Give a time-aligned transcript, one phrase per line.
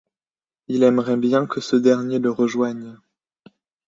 [0.67, 2.97] Il aimerait bien que ce dernier le rejoigne.